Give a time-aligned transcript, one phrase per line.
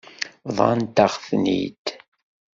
[0.55, 1.85] Bḍant-aɣ-ten-id.